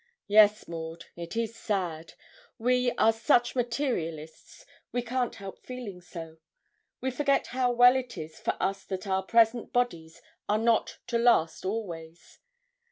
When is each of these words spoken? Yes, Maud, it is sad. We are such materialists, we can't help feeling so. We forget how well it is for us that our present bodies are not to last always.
Yes, 0.25 0.67
Maud, 0.67 1.05
it 1.15 1.35
is 1.37 1.55
sad. 1.55 2.13
We 2.57 2.89
are 2.93 3.13
such 3.13 3.55
materialists, 3.55 4.65
we 4.91 5.03
can't 5.03 5.35
help 5.35 5.63
feeling 5.63 6.01
so. 6.01 6.37
We 7.01 7.11
forget 7.11 7.45
how 7.53 7.71
well 7.71 7.95
it 7.95 8.17
is 8.17 8.39
for 8.39 8.57
us 8.59 8.83
that 8.85 9.05
our 9.05 9.21
present 9.21 9.71
bodies 9.71 10.19
are 10.49 10.57
not 10.57 10.97
to 11.05 11.19
last 11.19 11.65
always. 11.65 12.39